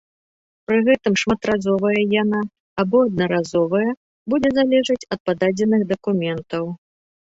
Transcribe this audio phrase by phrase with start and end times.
[0.69, 2.41] Пры гэтым шматразовая яна
[2.85, 3.85] або аднаразовая
[4.35, 6.63] будзе залежаць ад пададзеных дакументаў.